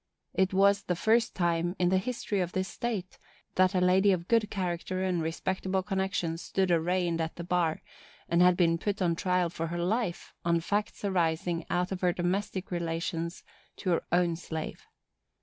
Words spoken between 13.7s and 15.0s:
to her own slave.